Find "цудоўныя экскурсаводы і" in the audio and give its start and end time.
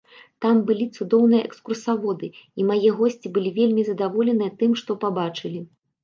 0.99-2.65